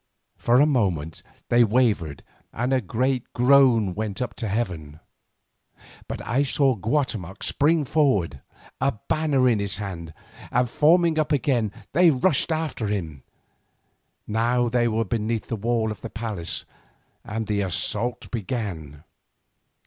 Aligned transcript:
For 0.39 0.59
a 0.59 0.65
moment 0.65 1.21
they 1.49 1.63
wavered 1.63 2.23
and 2.51 2.73
a 2.73 2.81
great 2.81 3.31
groan 3.33 3.93
went 3.93 4.19
up 4.19 4.33
to 4.37 4.47
heaven, 4.47 4.99
but 6.07 6.19
I 6.25 6.41
saw 6.41 6.75
Guatemoc 6.75 7.43
spring 7.43 7.85
forward, 7.85 8.41
a 8.79 8.93
banner 9.07 9.47
in 9.47 9.59
his 9.59 9.77
hand, 9.77 10.15
and 10.51 10.67
forming 10.67 11.19
up 11.19 11.31
again 11.31 11.71
they 11.93 12.09
rushed 12.09 12.51
after 12.51 12.87
him. 12.87 13.21
Now 14.25 14.69
they 14.69 14.87
were 14.87 15.05
beneath 15.05 15.49
the 15.49 15.55
wall 15.55 15.91
of 15.91 16.01
the 16.01 16.09
palace, 16.09 16.65
and 17.23 17.45
the 17.45 17.61
assault 17.61 18.31
began. 18.31 19.03